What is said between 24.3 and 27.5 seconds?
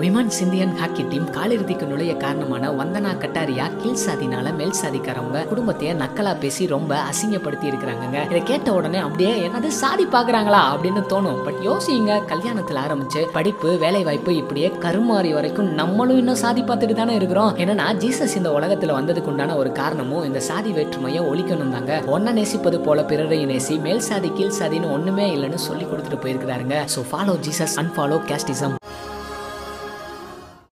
கீழ் சாதின்னு ஒண்ணுமே இல்லைன்னு சொல்லி கொடுத்துட்டு போயிருக்கிறாருங்க. So follow